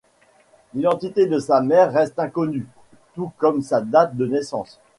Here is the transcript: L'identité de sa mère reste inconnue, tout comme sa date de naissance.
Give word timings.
L'identité 0.73 1.27
de 1.27 1.37
sa 1.37 1.61
mère 1.61 1.93
reste 1.93 2.17
inconnue, 2.17 2.65
tout 3.13 3.31
comme 3.37 3.61
sa 3.61 3.81
date 3.81 4.15
de 4.17 4.25
naissance. 4.25 4.79